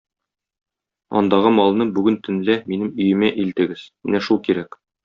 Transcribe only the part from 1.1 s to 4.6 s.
Андагы малны бүген төнлә минем өемә илтегез, менә шул